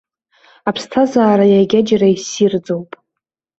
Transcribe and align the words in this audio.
Аԥсҭазаара 0.69 1.45
иагаџьара 1.47 2.07
иссирӡоуп. 2.13 2.91